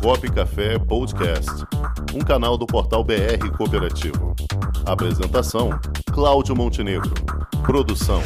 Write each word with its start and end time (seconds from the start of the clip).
Comunicop 0.00 0.32
Café 0.32 0.78
Podcast, 0.78 1.50
um 2.14 2.20
canal 2.20 2.56
do 2.56 2.66
portal 2.66 3.04
BR 3.04 3.50
Cooperativo. 3.56 4.34
Apresentação: 4.86 5.70
Cláudio 6.12 6.56
Montenegro. 6.56 7.12
Produção: 7.64 8.22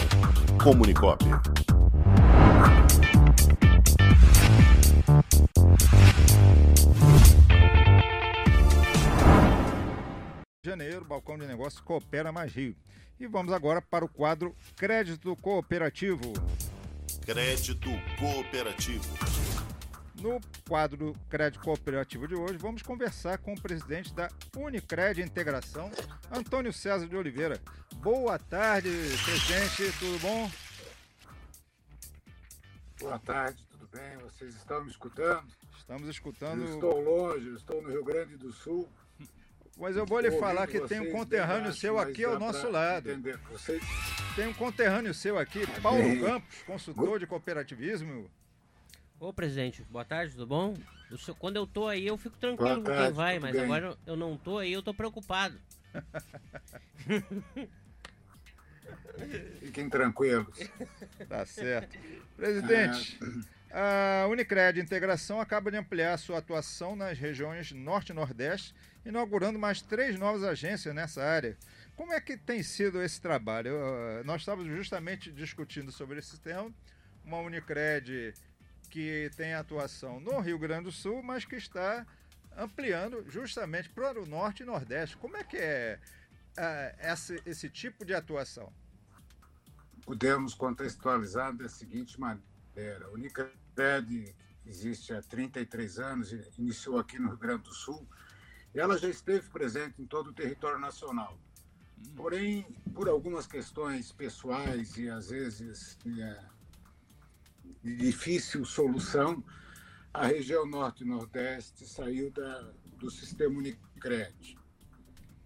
Comunicop. 0.63 1.25
Janeiro, 10.65 11.05
Balcão 11.05 11.39
de 11.39 11.47
Negócios 11.47 11.81
Coopera 11.81 12.31
Mais 12.31 12.53
Rio. 12.55 12.77
E 13.19 13.27
vamos 13.27 13.53
agora 13.53 13.83
para 13.83 14.05
o 14.05 14.09
quadro 14.09 14.55
Crédito 14.77 15.35
Cooperativo. 15.37 16.33
Crédito 17.25 17.91
Cooperativo. 18.19 19.76
No 20.21 20.41
quadro 20.67 21.15
Crédito 21.29 21.63
Cooperativo 21.63 22.27
de 22.27 22.35
hoje, 22.35 22.57
vamos 22.57 22.83
conversar 22.83 23.37
com 23.39 23.53
o 23.53 23.61
presidente 23.61 24.15
da 24.15 24.31
Unicred 24.57 25.21
Integração, 25.21 25.91
Antônio 26.31 26.73
César 26.73 27.07
de 27.07 27.15
Oliveira. 27.15 27.61
Boa 27.97 28.39
tarde, 28.39 28.89
presidente, 29.25 29.99
tudo 29.99 30.19
bom? 30.21 30.51
Boa 32.99 33.19
tarde, 33.19 33.63
tudo 33.71 33.87
bem? 33.89 34.17
Vocês 34.19 34.55
estão 34.55 34.83
me 34.83 34.91
escutando? 34.91 35.47
Estamos 35.77 36.09
escutando. 36.09 36.63
Eu 36.63 36.75
estou 36.75 37.01
longe, 37.01 37.55
estou 37.55 37.83
no 37.83 37.91
Rio 37.91 38.05
Grande 38.05 38.39
do 38.39 38.53
Sul. 38.53 38.89
Mas 39.77 39.97
eu 39.97 40.07
vou 40.07 40.21
lhe 40.21 40.31
falar 40.39 40.67
que 40.67 40.81
tem 40.89 41.01
um 41.01 41.13
conterrâneo 41.13 41.75
seu 41.75 41.99
aqui 41.99 42.25
ao 42.25 42.39
nosso 42.39 42.71
lado. 42.71 43.11
Vocês... 43.51 43.83
Tem 44.35 44.49
um 44.49 44.55
conterrâneo 44.55 45.13
seu 45.13 45.39
aqui, 45.39 45.67
Paulo 45.83 46.03
Bem. 46.03 46.21
Campos, 46.23 46.63
consultor 46.63 47.19
de 47.19 47.27
cooperativismo. 47.27 48.31
Ô, 49.19 49.33
presidente, 49.33 49.83
boa 49.91 50.05
tarde, 50.05 50.33
tudo 50.33 50.47
bom? 50.47 50.75
O 51.11 51.17
senhor- 51.17 51.37
quando 51.37 51.57
eu 51.57 51.67
tô 51.67 51.89
aí, 51.89 52.07
eu 52.07 52.19
fico 52.19 52.37
tranquilo 52.37 52.83
Boa 52.83 52.97
com 52.97 53.03
quem 53.05 53.13
vai, 53.13 53.39
mas 53.39 53.53
bem. 53.53 53.63
agora 53.65 53.97
eu 54.07 54.17
não 54.17 54.37
tô 54.37 54.59
aí, 54.59 54.73
eu 54.73 54.83
tô 54.83 54.93
preocupado. 54.93 55.59
Fiquem 59.61 59.89
tranquilos. 59.89 60.59
Tá 61.29 61.47
certo. 61.47 61.99
Presidente, 62.37 63.19
a 63.71 64.27
Unicred 64.29 64.79
Integração 64.79 65.41
acaba 65.41 65.71
de 65.71 65.79
ampliar 65.79 66.19
sua 66.19 66.39
atuação 66.39 66.95
nas 66.95 67.19
regiões 67.19 67.73
Norte 67.73 68.11
e 68.11 68.15
Nordeste, 68.15 68.75
inaugurando 69.07 69.59
mais 69.59 69.81
três 69.81 70.19
novas 70.19 70.45
agências 70.45 70.95
nessa 70.95 71.23
área. 71.25 71.57
Como 71.95 72.13
é 72.13 72.21
que 72.21 72.37
tem 72.37 72.63
sido 72.63 73.03
esse 73.03 73.19
trabalho? 73.21 73.69
Eu, 73.71 74.25
nós 74.25 74.43
estávamos 74.43 74.71
justamente 74.71 75.33
discutindo 75.33 75.91
sobre 75.91 76.19
esse 76.19 76.39
tema. 76.39 76.71
Uma 77.25 77.39
Unicred 77.39 78.35
que 78.87 79.31
tem 79.37 79.55
atuação 79.55 80.21
no 80.21 80.41
Rio 80.41 80.59
Grande 80.59 80.85
do 80.85 80.93
Sul, 80.93 81.23
mas 81.23 81.45
que 81.45 81.57
está 81.57 82.07
ampliando 82.57 83.25
justamente 83.29 83.89
para 83.91 84.21
o 84.21 84.27
Norte 84.27 84.63
e 84.63 84.67
Nordeste. 84.67 85.17
Como 85.17 85.37
é 85.37 85.45
que 85.45 85.57
é 85.57 85.99
ah, 86.57 87.13
esse, 87.13 87.43
esse 87.45 87.69
tipo 87.69 88.05
de 88.05 88.15
atuação? 88.15 88.73
Podemos 90.05 90.55
contextualizar 90.55 91.55
da 91.55 91.69
seguinte 91.69 92.19
maneira. 92.19 93.07
A 93.07 93.11
Unicred 93.11 93.53
existe 94.65 95.13
há 95.13 95.23
33 95.23 95.99
anos, 95.99 96.33
e 96.33 96.41
iniciou 96.59 96.99
aqui 96.99 97.19
no 97.19 97.29
Rio 97.29 97.39
Grande 97.39 97.65
do 97.65 97.75
Sul, 97.75 98.07
e 98.75 98.81
ela 98.81 98.99
já 98.99 99.09
esteve 99.09 99.49
presente 99.51 100.01
em 100.01 100.07
todo 100.07 100.29
o 100.31 100.33
território 100.33 100.79
nacional. 100.79 101.39
Porém, 102.15 102.65
por 102.95 103.09
algumas 103.09 103.47
questões 103.47 104.13
pessoais 104.13 104.97
e 104.97 105.09
às 105.09 105.31
vezes 105.31 105.99
é, 106.07 106.45
de 107.83 107.97
difícil 107.97 108.65
solução, 108.65 109.43
a 110.13 110.27
região 110.27 110.67
Norte 110.67 111.05
e 111.05 111.07
Nordeste 111.07 111.87
saiu 111.87 112.31
da, 112.31 112.73
do 112.99 113.11
sistema 113.11 113.59
Unicred. 113.59 114.59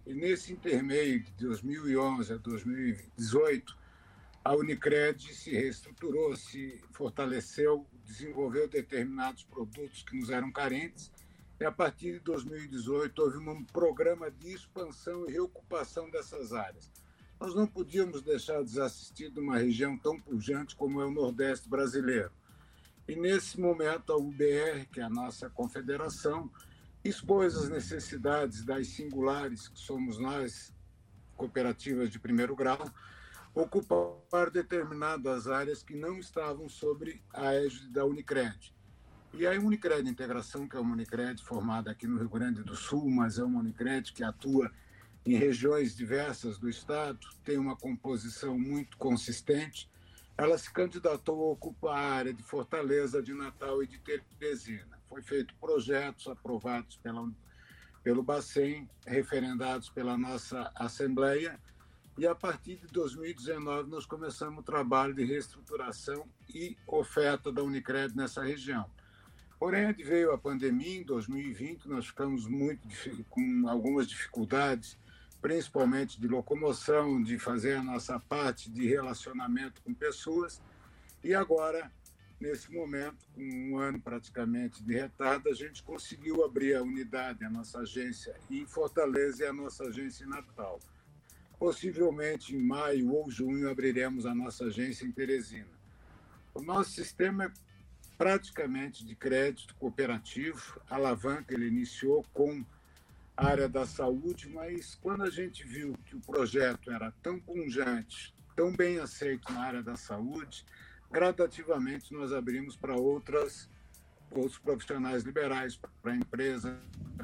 E 0.05 0.13
nesse 0.13 0.53
intermeio 0.53 1.21
de 1.21 1.31
2011 1.33 2.33
a 2.33 2.37
2018, 2.37 3.77
a 4.43 4.55
Unicred 4.55 5.33
se 5.35 5.51
reestruturou, 5.51 6.35
se 6.35 6.81
fortaleceu, 6.91 7.85
desenvolveu 8.05 8.67
determinados 8.67 9.43
produtos 9.43 10.01
que 10.03 10.17
nos 10.17 10.29
eram 10.29 10.51
carentes, 10.51 11.11
e 11.59 11.65
a 11.65 11.71
partir 11.71 12.13
de 12.13 12.19
2018 12.21 13.21
houve 13.21 13.37
um 13.37 13.63
programa 13.65 14.31
de 14.31 14.51
expansão 14.51 15.29
e 15.29 15.33
reocupação 15.33 16.09
dessas 16.09 16.53
áreas. 16.53 16.89
Nós 17.41 17.55
não 17.55 17.65
podíamos 17.65 18.21
deixar 18.21 18.61
desassistido 18.61 19.41
uma 19.41 19.57
região 19.57 19.97
tão 19.97 20.21
pujante 20.21 20.75
como 20.75 21.01
é 21.01 21.05
o 21.05 21.09
Nordeste 21.09 21.67
brasileiro. 21.67 22.31
E 23.07 23.15
nesse 23.15 23.59
momento 23.59 24.13
a 24.13 24.15
UBR, 24.15 24.85
que 24.93 24.99
é 24.99 25.03
a 25.03 25.09
nossa 25.09 25.49
confederação, 25.49 26.51
expôs 27.03 27.57
as 27.57 27.67
necessidades 27.67 28.63
das 28.63 28.89
singulares, 28.89 29.67
que 29.67 29.79
somos 29.79 30.19
nós, 30.19 30.71
cooperativas 31.35 32.11
de 32.11 32.19
primeiro 32.19 32.55
grau, 32.55 32.87
ocupar 33.55 34.51
determinadas 34.51 35.47
áreas 35.47 35.81
que 35.81 35.95
não 35.95 36.19
estavam 36.19 36.69
sobre 36.69 37.23
a 37.33 37.55
égide 37.55 37.89
da 37.89 38.05
Unicred. 38.05 38.71
E 39.33 39.47
a 39.47 39.51
Unicred 39.53 40.07
Integração, 40.07 40.67
que 40.67 40.77
é 40.77 40.79
uma 40.79 40.93
Unicred 40.93 41.41
formada 41.41 41.89
aqui 41.89 42.05
no 42.05 42.19
Rio 42.19 42.29
Grande 42.29 42.61
do 42.61 42.75
Sul, 42.75 43.09
mas 43.09 43.39
é 43.39 43.43
uma 43.43 43.61
Unicred 43.61 44.13
que 44.13 44.23
atua 44.23 44.71
em 45.25 45.35
regiões 45.35 45.95
diversas 45.95 46.57
do 46.57 46.69
estado, 46.69 47.19
tem 47.43 47.57
uma 47.57 47.75
composição 47.75 48.57
muito 48.57 48.97
consistente. 48.97 49.89
Ela 50.37 50.57
se 50.57 50.71
candidatou 50.71 51.49
a 51.49 51.51
ocupar 51.51 51.97
a 51.97 52.15
área 52.15 52.33
de 52.33 52.41
Fortaleza, 52.41 53.21
de 53.21 53.33
Natal 53.33 53.83
e 53.83 53.87
de 53.87 53.99
Teresina. 53.99 54.99
Foi 55.07 55.21
feito 55.21 55.53
projetos 55.55 56.27
aprovados 56.27 56.97
pela, 56.97 57.29
pelo 58.03 58.23
Bacen, 58.23 58.89
referendados 59.05 59.89
pela 59.89 60.17
nossa 60.17 60.71
Assembleia, 60.75 61.59
e 62.17 62.27
a 62.27 62.35
partir 62.35 62.77
de 62.77 62.87
2019 62.87 63.89
nós 63.89 64.05
começamos 64.05 64.59
o 64.59 64.63
trabalho 64.63 65.13
de 65.13 65.23
reestruturação 65.23 66.27
e 66.53 66.75
oferta 66.85 67.51
da 67.51 67.63
Unicred 67.63 68.15
nessa 68.15 68.43
região. 68.43 68.89
Porém, 69.59 69.93
veio 69.93 70.31
a 70.31 70.37
pandemia 70.37 71.01
em 71.01 71.03
2020, 71.03 71.87
nós 71.87 72.07
ficamos 72.07 72.47
muito 72.47 72.87
com 73.29 73.69
algumas 73.69 74.07
dificuldades, 74.07 74.97
principalmente 75.41 76.21
de 76.21 76.27
locomoção, 76.27 77.21
de 77.21 77.39
fazer 77.39 77.75
a 77.75 77.83
nossa 77.83 78.19
parte 78.19 78.69
de 78.69 78.87
relacionamento 78.87 79.81
com 79.81 79.93
pessoas. 79.93 80.61
E 81.23 81.33
agora, 81.33 81.91
nesse 82.39 82.71
momento, 82.71 83.25
com 83.33 83.43
um 83.43 83.77
ano 83.77 83.99
praticamente 83.99 84.83
de 84.83 84.93
retardo, 84.93 85.49
a 85.49 85.53
gente 85.53 85.81
conseguiu 85.81 86.43
abrir 86.45 86.75
a 86.75 86.83
unidade, 86.83 87.43
a 87.43 87.49
nossa 87.49 87.79
agência 87.79 88.35
em 88.49 88.65
Fortaleza 88.65 89.43
e 89.43 89.47
a 89.47 89.53
nossa 89.53 89.85
agência 89.85 90.23
em 90.23 90.29
Natal. 90.29 90.79
Possivelmente 91.57 92.55
em 92.55 92.63
maio 92.63 93.11
ou 93.11 93.29
junho 93.29 93.69
abriremos 93.69 94.25
a 94.25 94.35
nossa 94.35 94.65
agência 94.65 95.05
em 95.05 95.11
Teresina. 95.11 95.81
O 96.53 96.61
nosso 96.61 96.91
sistema 96.91 97.45
é 97.45 97.51
praticamente 98.17 99.03
de 99.03 99.15
crédito 99.15 99.73
cooperativo, 99.75 100.79
alavanca, 100.87 101.53
ele 101.53 101.67
iniciou 101.67 102.23
com 102.33 102.51
a 102.51 102.80
área 103.35 103.67
da 103.67 103.85
saúde, 103.85 104.49
mas 104.49 104.95
quando 104.95 105.23
a 105.23 105.29
gente 105.29 105.65
viu 105.65 105.97
que 106.05 106.15
o 106.15 106.21
projeto 106.21 106.91
era 106.91 107.11
tão 107.23 107.39
pungente, 107.39 108.35
tão 108.55 108.71
bem 108.75 108.99
aceito 108.99 109.51
na 109.51 109.61
área 109.61 109.83
da 109.83 109.95
saúde, 109.95 110.65
gradativamente 111.09 112.13
nós 112.13 112.31
abrimos 112.31 112.75
para 112.75 112.95
outras 112.95 113.69
outros 114.31 114.57
profissionais 114.57 115.23
liberais, 115.23 115.77
para 116.01 116.15
empresas 116.15 116.77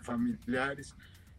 familiares, 0.03 0.94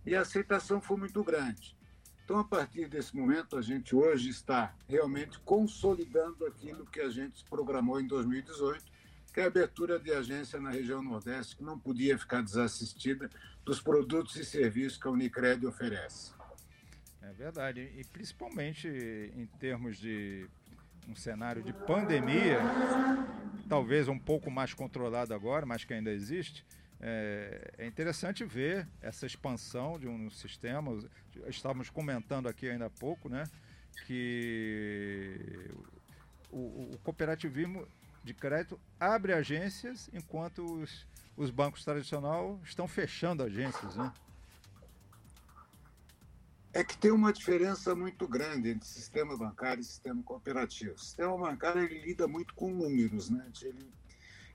e 0.04 0.14
a 0.14 0.22
aceitação 0.22 0.80
foi 0.80 0.96
muito 0.96 1.22
grande. 1.22 1.76
Então, 2.24 2.38
a 2.38 2.44
partir 2.44 2.88
desse 2.88 3.16
momento, 3.16 3.56
a 3.56 3.62
gente 3.62 3.94
hoje 3.94 4.30
está 4.30 4.74
realmente 4.88 5.38
consolidando 5.40 6.46
aquilo 6.46 6.86
que 6.86 7.00
a 7.00 7.08
gente 7.08 7.44
programou 7.44 8.00
em 8.00 8.06
2018, 8.06 8.84
que 9.32 9.40
é 9.40 9.44
a 9.44 9.46
abertura 9.46 9.98
de 9.98 10.10
agência 10.12 10.58
na 10.60 10.70
região 10.70 11.02
Nordeste, 11.02 11.56
que 11.56 11.62
não 11.62 11.78
podia 11.78 12.18
ficar 12.18 12.42
desassistida 12.42 13.30
dos 13.64 13.80
produtos 13.80 14.36
e 14.36 14.44
serviços 14.44 14.98
que 14.98 15.06
a 15.06 15.10
Unicred 15.10 15.64
oferece. 15.66 16.32
É 17.22 17.32
verdade, 17.32 17.80
e 17.96 18.04
principalmente 18.04 18.88
em 18.88 19.46
termos 19.58 19.98
de 19.98 20.48
um 21.06 21.14
cenário 21.14 21.62
de 21.62 21.72
pandemia, 21.72 22.58
talvez 23.68 24.08
um 24.08 24.18
pouco 24.18 24.50
mais 24.50 24.72
controlado 24.72 25.34
agora, 25.34 25.66
mas 25.66 25.84
que 25.84 25.92
ainda 25.94 26.10
existe. 26.10 26.64
É, 27.00 27.74
é 27.78 27.86
interessante 27.86 28.44
ver 28.44 28.88
essa 29.00 29.24
expansão 29.26 29.98
de 29.98 30.08
um 30.08 30.28
sistema. 30.30 30.98
Estávamos 31.46 31.90
comentando 31.90 32.48
aqui 32.48 32.68
ainda 32.68 32.86
há 32.86 32.90
pouco, 32.90 33.28
né, 33.28 33.44
que 34.06 35.38
o, 36.50 36.56
o- 36.58 36.90
o 36.94 36.98
cooperativismo 36.98 37.86
de 38.24 38.34
crédito 38.34 38.78
abre 38.98 39.32
agências 39.32 40.08
enquanto 40.12 40.64
os, 40.64 41.06
os 41.36 41.50
bancos 41.50 41.84
tradicionais 41.84 42.58
estão 42.64 42.86
fechando 42.86 43.42
agências, 43.42 43.96
né? 43.96 44.12
É 46.72 46.84
que 46.84 46.96
tem 46.96 47.10
uma 47.10 47.32
diferença 47.32 47.94
muito 47.94 48.28
grande 48.28 48.70
entre 48.70 48.86
sistema 48.86 49.36
bancário 49.36 49.80
e 49.80 49.84
sistema 49.84 50.22
cooperativo. 50.22 50.94
O 50.94 50.98
sistema 50.98 51.36
bancário 51.36 51.82
ele 51.82 52.00
lida 52.00 52.28
muito 52.28 52.54
com 52.54 52.70
números, 52.70 53.30
né? 53.30 53.50
Ele, 53.62 53.90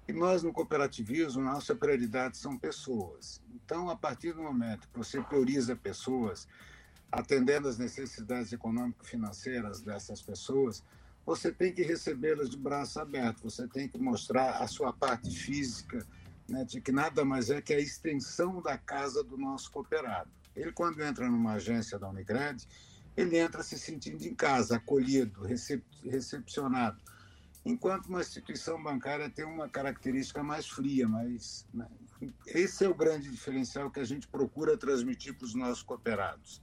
E 0.07 0.13
nós, 0.13 0.43
no 0.43 0.53
cooperativismo, 0.53 1.41
nossa 1.41 1.73
prioridade 1.73 2.37
são 2.37 2.57
pessoas. 2.57 3.41
Então, 3.55 3.89
a 3.89 3.95
partir 3.95 4.33
do 4.33 4.43
momento 4.43 4.87
que 4.89 4.97
você 4.97 5.21
prioriza 5.21 5.75
pessoas, 5.75 6.47
atendendo 7.11 7.67
às 7.67 7.77
necessidades 7.77 8.51
econômico-financeiras 8.53 9.81
dessas 9.81 10.21
pessoas, 10.21 10.83
você 11.25 11.51
tem 11.51 11.73
que 11.73 11.81
recebê-las 11.81 12.49
de 12.49 12.57
braço 12.57 12.99
aberto, 12.99 13.43
você 13.43 13.67
tem 13.67 13.87
que 13.87 13.97
mostrar 13.97 14.57
a 14.61 14.67
sua 14.67 14.91
parte 14.91 15.29
física, 15.29 16.05
né, 16.47 16.65
de 16.65 16.81
que 16.81 16.91
nada 16.91 17.23
mais 17.23 17.49
é 17.49 17.61
que 17.61 17.73
a 17.73 17.79
extensão 17.79 18.61
da 18.61 18.77
casa 18.77 19.23
do 19.23 19.37
nosso 19.37 19.71
cooperado. 19.71 20.29
Ele, 20.55 20.71
quando 20.71 21.01
entra 21.01 21.29
numa 21.29 21.53
agência 21.53 21.97
da 21.97 22.09
Unicred, 22.09 22.67
ele 23.15 23.37
entra 23.37 23.63
se 23.63 23.77
sentindo 23.77 24.23
em 24.23 24.35
casa, 24.35 24.75
acolhido, 24.75 25.43
recep 25.43 25.83
recepcionado 26.03 26.99
enquanto 27.65 28.07
uma 28.07 28.21
instituição 28.21 28.81
bancária 28.81 29.29
tem 29.29 29.45
uma 29.45 29.69
característica 29.69 30.43
mais 30.43 30.67
fria, 30.67 31.07
mas 31.07 31.65
né, 31.73 31.87
esse 32.47 32.83
é 32.83 32.89
o 32.89 32.95
grande 32.95 33.29
diferencial 33.29 33.89
que 33.89 33.99
a 33.99 34.05
gente 34.05 34.27
procura 34.27 34.77
transmitir 34.77 35.33
para 35.35 35.45
os 35.45 35.55
nossos 35.55 35.83
cooperados. 35.83 36.61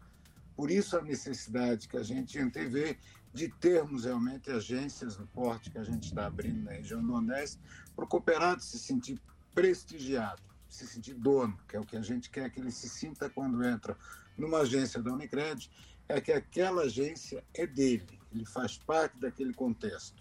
Por 0.54 0.70
isso 0.70 0.96
a 0.96 1.02
necessidade 1.02 1.88
que 1.88 1.96
a 1.96 2.02
gente 2.02 2.38
antevê 2.38 2.98
de 3.32 3.48
termos 3.48 4.04
realmente 4.04 4.50
agências 4.50 5.16
no 5.16 5.26
porte 5.28 5.70
que 5.70 5.78
a 5.78 5.84
gente 5.84 6.04
está 6.08 6.26
abrindo 6.26 6.64
na 6.64 6.72
região 6.72 7.00
do 7.00 7.06
Nordeste, 7.06 7.58
para 7.94 8.04
o 8.04 8.08
cooperado 8.08 8.62
se 8.62 8.78
sentir 8.78 9.20
prestigiado, 9.54 10.42
se 10.68 10.86
sentir 10.86 11.14
dono, 11.14 11.56
que 11.68 11.76
é 11.76 11.80
o 11.80 11.84
que 11.84 11.96
a 11.96 12.02
gente 12.02 12.30
quer 12.30 12.50
que 12.50 12.60
ele 12.60 12.70
se 12.70 12.88
sinta 12.88 13.30
quando 13.30 13.64
entra 13.64 13.96
numa 14.36 14.58
agência 14.60 15.02
da 15.02 15.12
Unicred, 15.12 15.70
é 16.08 16.20
que 16.20 16.32
aquela 16.32 16.82
agência 16.82 17.44
é 17.54 17.66
dele, 17.66 18.20
ele 18.32 18.44
faz 18.44 18.76
parte 18.78 19.16
daquele 19.18 19.54
contexto. 19.54 20.20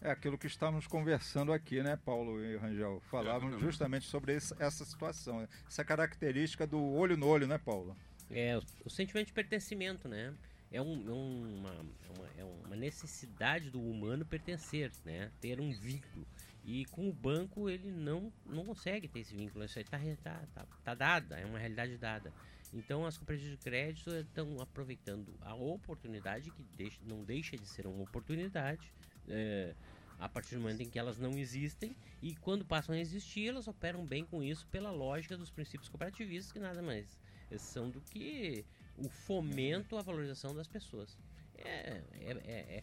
É 0.00 0.10
aquilo 0.10 0.38
que 0.38 0.46
estávamos 0.46 0.86
conversando 0.86 1.52
aqui, 1.52 1.82
né, 1.82 1.96
Paulo 1.96 2.40
e 2.44 2.56
Rangel? 2.56 3.02
Falávamos 3.10 3.60
justamente 3.60 4.06
sobre 4.06 4.34
esse, 4.34 4.54
essa 4.58 4.84
situação, 4.84 5.46
essa 5.66 5.84
característica 5.84 6.66
do 6.66 6.80
olho 6.80 7.16
no 7.16 7.26
olho, 7.26 7.48
né, 7.48 7.58
Paulo? 7.58 7.96
É, 8.30 8.56
o, 8.56 8.62
o 8.84 8.90
sentimento 8.90 9.26
de 9.26 9.32
pertencimento, 9.32 10.06
né? 10.06 10.32
É, 10.70 10.82
um, 10.82 11.08
é 11.08 11.12
uma, 11.12 11.70
é 11.70 12.18
uma, 12.18 12.28
é 12.38 12.44
uma 12.44 12.76
necessidade 12.76 13.70
do 13.70 13.80
humano 13.80 14.24
pertencer, 14.24 14.92
né? 15.04 15.30
Ter 15.40 15.60
um 15.60 15.70
vínculo. 15.72 16.26
E 16.64 16.84
com 16.86 17.08
o 17.08 17.12
banco 17.12 17.70
ele 17.70 17.90
não, 17.90 18.30
não 18.44 18.64
consegue 18.64 19.08
ter 19.08 19.20
esse 19.20 19.34
vínculo. 19.34 19.64
Isso 19.64 19.78
aí 19.78 19.84
está 19.84 19.98
tá, 20.22 20.46
tá, 20.54 20.66
tá 20.84 20.94
dada, 20.94 21.38
é 21.38 21.46
uma 21.46 21.58
realidade 21.58 21.96
dada. 21.96 22.32
Então 22.72 23.06
as 23.06 23.16
cooperativas 23.16 23.52
de 23.52 23.64
crédito 23.64 24.10
estão 24.10 24.60
aproveitando 24.60 25.34
a 25.40 25.54
oportunidade, 25.54 26.50
que 26.50 26.62
deixa, 26.76 27.00
não 27.02 27.24
deixa 27.24 27.56
de 27.56 27.66
ser 27.66 27.86
uma 27.86 28.02
oportunidade, 28.02 28.92
é, 29.26 29.74
a 30.18 30.28
partir 30.28 30.56
do 30.56 30.60
momento 30.60 30.82
em 30.82 30.90
que 30.90 30.98
elas 30.98 31.18
não 31.18 31.38
existem 31.38 31.96
e 32.20 32.34
quando 32.36 32.64
passam 32.64 32.94
a 32.94 32.98
existir 32.98 33.48
elas 33.48 33.68
operam 33.68 34.04
bem 34.04 34.24
com 34.24 34.42
isso 34.42 34.66
pela 34.66 34.90
lógica 34.90 35.36
dos 35.36 35.50
princípios 35.50 35.88
cooperativistas 35.88 36.52
que 36.52 36.58
nada 36.58 36.82
mais 36.82 37.18
são 37.56 37.88
do 37.88 38.00
que 38.00 38.64
o 38.98 39.08
fomento 39.08 39.96
à 39.96 40.02
valorização 40.02 40.54
das 40.54 40.66
pessoas 40.66 41.16
é, 41.56 41.68
é, 41.68 42.02
é, 42.20 42.32
é, 42.46 42.82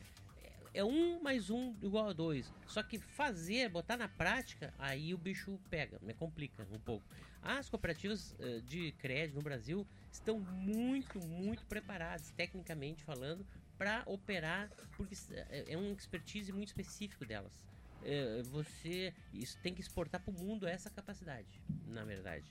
é 0.74 0.84
um 0.84 1.22
mais 1.22 1.50
um 1.50 1.76
igual 1.82 2.10
a 2.10 2.14
dois 2.14 2.52
só 2.68 2.82
que 2.82 2.98
fazer 2.98 3.70
botar 3.70 3.98
na 3.98 4.08
prática 4.08 4.74
aí 4.78 5.14
o 5.14 5.18
bicho 5.18 5.60
pega 5.70 6.00
me 6.02 6.14
complica 6.14 6.68
um 6.72 6.80
pouco 6.80 7.06
as 7.42 7.70
cooperativas 7.70 8.36
uh, 8.40 8.62
de 8.62 8.92
crédito 8.94 9.36
no 9.36 9.42
Brasil 9.42 9.86
estão 10.12 10.40
muito 10.40 11.20
muito 11.20 11.66
preparadas 11.66 12.32
tecnicamente 12.32 13.04
falando 13.04 13.46
para 13.78 14.04
operar, 14.06 14.70
porque 14.96 15.16
é, 15.32 15.74
é 15.74 15.78
um 15.78 15.94
expertise 15.94 16.52
muito 16.52 16.70
específico 16.70 17.26
delas. 17.26 17.64
É, 18.04 18.44
você 18.44 19.14
isso 19.34 19.58
tem 19.62 19.74
que 19.74 19.82
exportar 19.82 20.22
para 20.22 20.32
o 20.32 20.34
mundo 20.34 20.68
essa 20.68 20.90
capacidade, 20.90 21.62
na 21.88 22.04
verdade. 22.04 22.46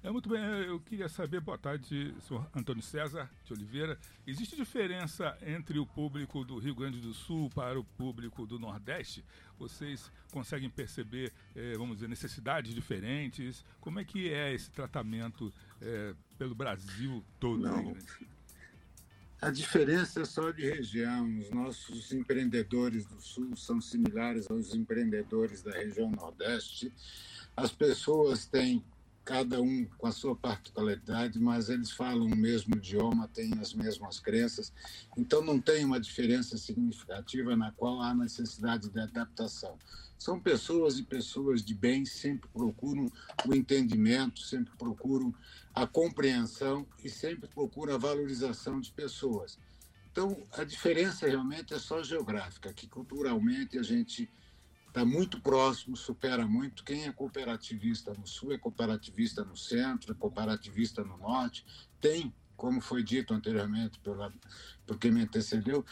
É 0.00 0.12
muito 0.12 0.28
bem, 0.28 0.40
eu 0.40 0.78
queria 0.78 1.08
saber, 1.08 1.40
boa 1.40 1.58
tarde, 1.58 2.14
senhor 2.20 2.48
Antônio 2.54 2.82
César 2.82 3.28
de 3.44 3.52
Oliveira. 3.52 3.98
Existe 4.24 4.54
diferença 4.54 5.36
entre 5.42 5.76
o 5.80 5.84
público 5.84 6.44
do 6.44 6.56
Rio 6.58 6.72
Grande 6.72 7.00
do 7.00 7.12
Sul 7.12 7.50
para 7.50 7.80
o 7.80 7.82
público 7.82 8.46
do 8.46 8.60
Nordeste? 8.60 9.24
Vocês 9.58 10.08
conseguem 10.30 10.70
perceber, 10.70 11.32
eh, 11.56 11.74
vamos 11.76 11.96
dizer, 11.96 12.08
necessidades 12.08 12.72
diferentes? 12.72 13.64
Como 13.80 13.98
é 13.98 14.04
que 14.04 14.32
é 14.32 14.54
esse 14.54 14.70
tratamento 14.70 15.52
eh, 15.82 16.14
pelo 16.38 16.54
Brasil 16.54 17.24
todo? 17.40 17.64
Não. 17.64 17.96
A 19.40 19.50
diferença 19.50 20.20
é 20.20 20.24
só 20.24 20.52
de 20.52 20.62
região. 20.62 21.38
Os 21.40 21.50
nossos 21.50 22.12
empreendedores 22.12 23.04
do 23.04 23.20
Sul 23.20 23.56
são 23.56 23.80
similares 23.80 24.48
aos 24.48 24.72
empreendedores 24.76 25.60
da 25.60 25.72
região 25.72 26.08
Nordeste. 26.08 26.92
As 27.56 27.72
pessoas 27.72 28.46
têm 28.46 28.84
cada 29.28 29.60
um 29.60 29.84
com 29.98 30.06
a 30.06 30.10
sua 30.10 30.34
particularidade, 30.34 31.38
mas 31.38 31.68
eles 31.68 31.90
falam 31.90 32.26
o 32.28 32.34
mesmo 32.34 32.74
idioma, 32.74 33.28
têm 33.28 33.52
as 33.60 33.74
mesmas 33.74 34.18
crenças, 34.18 34.72
então 35.18 35.44
não 35.44 35.60
tem 35.60 35.84
uma 35.84 36.00
diferença 36.00 36.56
significativa 36.56 37.54
na 37.54 37.70
qual 37.72 38.00
há 38.00 38.14
necessidade 38.14 38.88
de 38.88 38.98
adaptação. 38.98 39.76
São 40.18 40.40
pessoas 40.40 40.98
e 40.98 41.02
pessoas 41.02 41.62
de 41.62 41.74
bem, 41.74 42.06
sempre 42.06 42.48
procuram 42.48 43.12
o 43.46 43.54
entendimento, 43.54 44.40
sempre 44.40 44.74
procuram 44.78 45.34
a 45.74 45.86
compreensão 45.86 46.86
e 47.04 47.10
sempre 47.10 47.50
procuram 47.50 47.96
a 47.96 47.98
valorização 47.98 48.80
de 48.80 48.90
pessoas. 48.92 49.58
Então, 50.10 50.42
a 50.52 50.64
diferença 50.64 51.26
realmente 51.26 51.74
é 51.74 51.78
só 51.78 52.02
geográfica, 52.02 52.72
que 52.72 52.86
culturalmente 52.86 53.78
a 53.78 53.82
gente 53.82 54.26
está 54.98 55.04
muito 55.04 55.40
próximo, 55.40 55.96
supera 55.96 56.46
muito. 56.46 56.82
Quem 56.82 57.04
é 57.04 57.12
cooperativista 57.12 58.12
no 58.14 58.26
sul 58.26 58.52
é 58.52 58.58
cooperativista 58.58 59.44
no 59.44 59.56
centro, 59.56 60.12
é 60.12 60.14
cooperativista 60.14 61.04
no 61.04 61.16
norte. 61.18 61.64
Tem, 62.00 62.34
como 62.56 62.80
foi 62.80 63.04
dito 63.04 63.32
anteriormente 63.32 64.00
pela, 64.00 64.32
por 64.84 64.98
quem 64.98 65.12
me 65.12 65.22
antecedeu, 65.22 65.84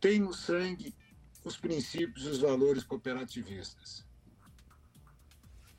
tem 0.00 0.18
no 0.18 0.32
sangue 0.32 0.94
os 1.44 1.58
princípios 1.58 2.24
e 2.24 2.28
os 2.30 2.38
valores 2.38 2.82
cooperativistas. 2.82 4.06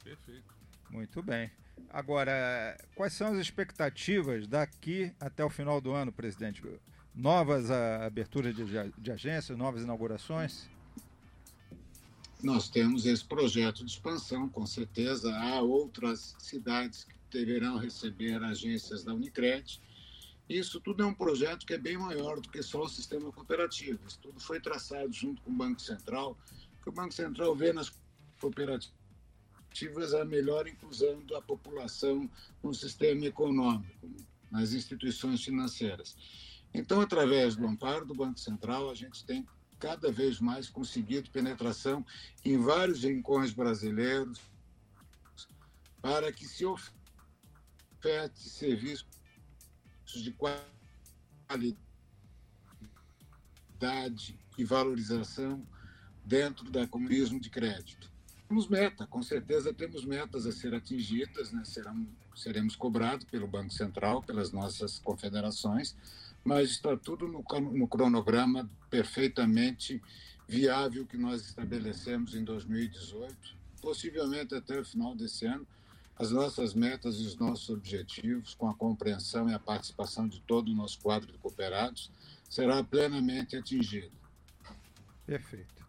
Perfeito. 0.04 0.54
Muito 0.92 1.24
bem. 1.24 1.52
Agora, 1.90 2.78
quais 2.94 3.14
são 3.14 3.34
as 3.34 3.40
expectativas 3.40 4.48
daqui 4.48 5.12
até 5.20 5.44
o 5.44 5.50
final 5.50 5.82
do 5.82 5.92
ano, 5.92 6.12
presidente? 6.12 6.62
Novas 7.14 7.72
aberturas 7.72 8.56
de, 8.56 8.66
de 8.98 9.12
agências, 9.12 9.58
novas 9.58 9.82
inaugurações? 9.82 10.70
Nós 12.46 12.70
temos 12.70 13.08
esse 13.08 13.26
projeto 13.26 13.84
de 13.84 13.92
expansão, 13.92 14.48
com 14.48 14.68
certeza. 14.68 15.36
Há 15.36 15.62
outras 15.62 16.36
cidades 16.38 17.04
que 17.04 17.16
deverão 17.32 17.78
receber 17.80 18.42
agências 18.44 19.04
da 19.04 19.16
Unicred. 19.16 19.82
Isso 20.48 20.80
tudo 20.80 21.02
é 21.02 21.06
um 21.08 21.14
projeto 21.14 21.66
que 21.66 21.74
é 21.74 21.78
bem 21.78 21.98
maior 21.98 22.40
do 22.40 22.48
que 22.48 22.62
só 22.62 22.84
o 22.84 22.88
sistema 22.88 23.32
cooperativo. 23.32 24.00
Isso 24.08 24.20
tudo 24.22 24.40
foi 24.40 24.60
traçado 24.60 25.12
junto 25.12 25.42
com 25.42 25.50
o 25.50 25.56
Banco 25.56 25.82
Central, 25.82 26.38
que 26.84 26.90
o 26.90 26.92
Banco 26.92 27.16
Central 27.16 27.56
vê 27.56 27.74
nas 27.74 27.92
cooperativas 28.40 30.14
a 30.14 30.24
melhor 30.24 30.68
inclusão 30.68 31.25
da 31.25 31.42
população 31.42 32.30
no 32.62 32.75
sistema 32.75 33.25
econômico, 33.25 34.08
nas 34.52 34.72
instituições 34.72 35.44
financeiras. 35.44 36.16
Então, 36.72 37.02
através 37.02 37.56
do 37.56 37.66
amparo 37.66 38.06
do 38.06 38.14
Banco 38.14 38.40
Central, 38.40 38.92
a 38.92 38.94
gente 38.94 39.25
tem 39.25 39.48
cada 39.79 40.12
vez 40.12 40.39
mais 40.39 40.70
conseguido 40.70 41.29
penetração 41.29 42.05
em 42.44 42.58
vários 42.58 43.03
rincões 43.03 43.51
brasileiros 43.51 44.39
para 46.01 46.32
que 46.32 46.46
se 46.46 46.65
oferte 46.65 48.50
serviços 48.50 49.08
de 50.13 50.32
qualidade 50.32 51.77
e 54.58 54.63
valorização 54.63 55.65
dentro 56.24 56.70
da 56.72 56.88
comunismo 56.88 57.39
de 57.39 57.50
crédito. 57.50 58.12
Temos 58.48 58.67
meta, 58.67 59.08
com 59.08 59.24
certeza 59.24 59.74
temos 59.74 60.05
metas 60.05 60.46
a 60.46 60.51
ser 60.51 60.75
atingidas, 60.75 61.51
né? 61.51 61.65
Serão, 61.65 62.08
seremos 62.36 62.75
cobrados 62.75 63.25
pelo 63.25 63.48
Banco 63.48 63.74
Central, 63.74 64.22
pelas 64.22 64.51
nossas 64.51 65.00
confederações, 65.00 65.96
mas 66.46 66.70
está 66.70 66.96
tudo 66.96 67.28
no, 67.28 67.44
no 67.72 67.88
cronograma 67.88 68.70
perfeitamente 68.88 70.00
viável 70.48 71.04
que 71.08 71.18
nós 71.18 71.42
estabelecemos 71.42 72.36
em 72.36 72.44
2018, 72.44 73.36
possivelmente 73.82 74.54
até 74.54 74.80
o 74.80 74.86
final 74.86 75.16
desse 75.16 75.48
ano, 75.48 75.68
as 76.18 76.30
nossas 76.32 76.75
metas 76.75 77.16
e 77.16 77.25
os 77.25 77.36
nossos 77.36 77.70
objetivos, 77.72 78.54
com 78.54 78.70
a 78.70 78.75
compreensão 78.75 79.50
e 79.50 79.54
a 79.56 79.60
participação 79.60 80.28
de 80.28 80.40
todo 80.42 80.70
o 80.70 80.75
nosso 80.75 81.00
quadro 81.00 81.32
de 81.32 81.38
cooperados, 81.40 82.12
será 82.48 82.84
plenamente 82.84 83.58
atingido. 83.58 84.12
Perfeito. 85.25 85.84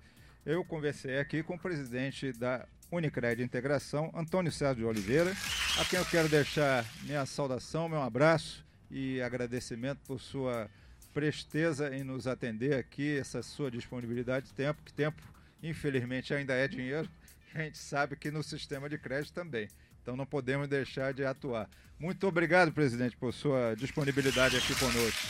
Eu 0.45 0.65
conversei 0.65 1.19
aqui 1.19 1.43
com 1.43 1.55
o 1.55 1.59
presidente 1.59 2.33
da 2.33 2.67
Unicred 2.91 3.43
Integração, 3.43 4.11
Antônio 4.15 4.51
Sérgio 4.51 4.85
de 4.85 4.89
Oliveira, 4.89 5.33
a 5.79 5.85
quem 5.85 5.99
eu 5.99 6.05
quero 6.07 6.29
deixar 6.29 6.85
minha 7.03 7.27
saudação, 7.27 7.89
meu 7.89 8.01
abraço 8.01 8.66
e 8.91 9.21
agradecimento 9.21 9.99
por 10.07 10.21
sua 10.21 10.69
presteza 11.13 11.95
em 11.97 12.05
nos 12.05 12.27
atender 12.27 12.75
aqui, 12.75 13.17
essa 13.17 13.43
sua 13.43 13.71
disponibilidade 13.71 14.47
de 14.47 14.53
tempo, 14.53 14.83
que 14.85 14.93
tempo, 14.93 15.23
infelizmente, 15.63 16.35
ainda 16.35 16.55
é 16.55 16.69
dinheiro. 16.69 17.09
a 17.55 17.63
gente 17.63 17.79
sabe 17.79 18.17
que 18.17 18.31
no 18.31 18.43
sistema 18.43 18.89
de 18.89 18.99
crédito 18.99 19.33
também. 19.33 19.69
Então 20.03 20.17
não 20.17 20.27
podemos 20.27 20.69
deixar 20.69 21.15
de 21.15 21.25
atuar. 21.25 21.69
Muito 21.99 22.27
obrigado, 22.27 22.71
presidente, 22.73 23.17
por 23.17 23.33
sua 23.33 23.75
disponibilidade 23.75 24.57
aqui 24.57 24.75
conosco. 24.75 25.27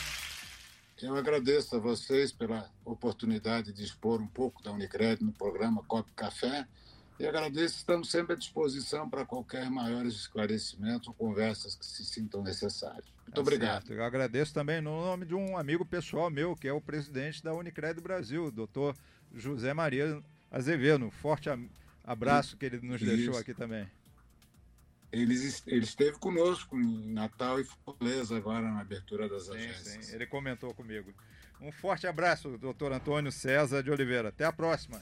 Eu 1.01 1.15
agradeço 1.15 1.75
a 1.75 1.79
vocês 1.79 2.31
pela 2.31 2.69
oportunidade 2.83 3.71
de 3.71 3.83
expor 3.83 4.19
um 4.19 4.27
pouco 4.27 4.61
da 4.61 4.71
Unicred 4.71 5.23
no 5.23 5.31
programa 5.31 5.83
Cop 5.83 6.11
Café 6.15 6.67
e 7.19 7.25
agradeço, 7.25 7.77
estamos 7.77 8.09
sempre 8.09 8.33
à 8.33 8.35
disposição 8.35 9.09
para 9.09 9.25
qualquer 9.25 9.69
maiores 9.69 10.13
esclarecimentos 10.13 11.07
ou 11.07 11.13
conversas 11.13 11.75
que 11.75 11.85
se 11.85 12.05
sintam 12.05 12.43
necessárias. 12.43 13.05
Muito 13.23 13.35
tá 13.35 13.41
obrigado. 13.41 13.87
Certo. 13.87 13.93
Eu 13.93 14.03
agradeço 14.03 14.53
também 14.53 14.81
no 14.81 15.01
nome 15.01 15.25
de 15.25 15.33
um 15.33 15.57
amigo 15.57 15.83
pessoal 15.83 16.29
meu, 16.29 16.55
que 16.55 16.67
é 16.67 16.73
o 16.73 16.79
presidente 16.79 17.43
da 17.43 17.53
Unicred 17.53 17.99
Brasil, 17.99 18.45
o 18.45 18.51
doutor 18.51 18.95
José 19.33 19.73
Maria 19.73 20.21
Azevedo. 20.51 21.05
Um 21.05 21.11
forte 21.11 21.49
abraço 22.03 22.55
que 22.55 22.65
ele 22.65 22.79
nos 22.81 23.01
Isso. 23.01 23.09
deixou 23.09 23.37
aqui 23.37 23.53
também. 23.53 23.87
Ele, 25.11 25.33
ele 25.67 25.83
esteve 25.83 26.19
conosco 26.19 26.77
em 26.77 27.13
Natal 27.13 27.59
e 27.59 27.63
Fortaleza 27.63 28.37
agora 28.37 28.69
na 28.69 28.81
abertura 28.81 29.27
das 29.27 29.45
sim, 29.45 29.53
agências. 29.53 30.05
Sim, 30.05 30.15
ele 30.15 30.27
comentou 30.27 30.73
comigo. 30.73 31.13
Um 31.59 31.71
forte 31.71 32.05
abraço, 32.05 32.57
doutor 32.57 32.91
Antônio 32.91 33.31
César 33.31 33.81
de 33.81 33.89
Oliveira. 33.89 34.29
Até 34.29 34.45
a 34.45 34.51
próxima. 34.51 35.01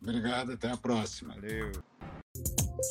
Obrigado, 0.00 0.52
até 0.52 0.70
a 0.70 0.76
próxima. 0.76 1.34
Valeu. 1.34 1.72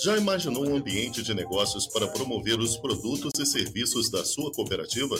Já 0.03 0.17
imaginou 0.17 0.67
um 0.67 0.75
ambiente 0.75 1.24
de 1.24 1.34
negócios 1.34 1.88
para 1.88 2.08
promover 2.08 2.60
os 2.60 2.77
produtos 2.77 3.39
e 3.39 3.46
serviços 3.46 4.10
da 4.10 4.24
sua 4.24 4.51
cooperativa? 4.51 5.19